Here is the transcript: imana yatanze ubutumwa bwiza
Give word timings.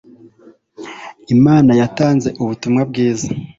imana 1.35 1.71
yatanze 1.81 2.29
ubutumwa 2.41 2.81
bwiza 2.89 3.27